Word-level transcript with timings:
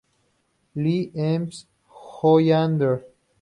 Lee 0.73 1.11
M. 1.13 1.51
Hollander. 1.85 3.05